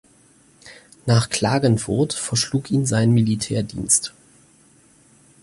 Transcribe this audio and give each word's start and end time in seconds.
Nach 1.05 1.29
Klagenfurt 1.29 2.13
verschlug 2.13 2.71
ihn 2.71 2.87
sein 2.87 3.11
Militärdienst. 3.11 4.13